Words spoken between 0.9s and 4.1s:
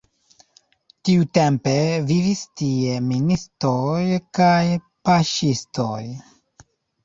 Tiutempe vivis tie ministoj